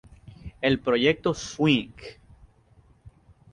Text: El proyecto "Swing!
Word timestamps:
El 0.61 0.79
proyecto 0.79 1.35
"Swing! 1.35 1.93